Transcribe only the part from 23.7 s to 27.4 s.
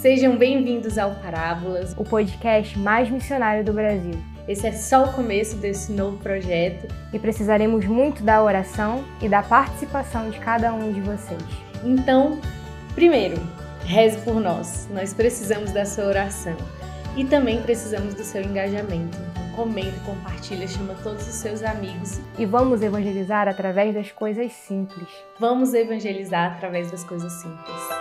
das coisas simples. Vamos evangelizar através das coisas